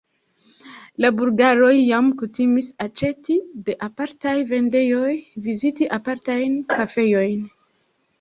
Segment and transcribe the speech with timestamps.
[1.03, 3.35] La bulgaroj jam kutimis aĉeti
[3.67, 5.11] de apartaj vendejoj,
[5.49, 7.37] viziti apartajn kafejojn.